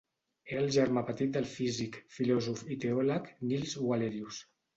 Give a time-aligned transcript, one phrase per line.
[0.53, 4.43] Era el germà petit del físic, filòsof i teòleg Nils Wallerius.